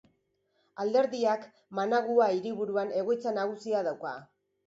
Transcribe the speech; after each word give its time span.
Alderdiak 0.83 1.43
Managua 1.81 2.29
hiriburuan 2.37 2.89
egoitza 3.03 3.35
nagusia 3.39 3.83
dauka. 3.89 4.15